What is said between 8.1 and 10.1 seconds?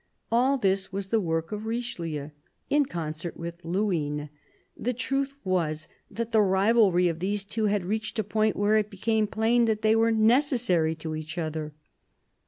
a point where it became plain that they